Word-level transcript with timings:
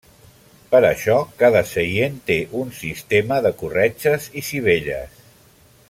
Per 0.69 0.79
a 0.79 0.87
això 0.87 1.17
cada 1.41 1.61
seient 1.73 2.15
té 2.31 2.37
un 2.63 2.73
sistema 2.79 3.39
de 3.49 3.53
corretges 3.61 4.27
i 4.43 4.45
sivelles. 4.49 5.23